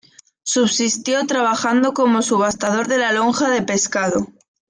[0.45, 4.25] Subsistió trabajando como subastador en la lonja del pescado.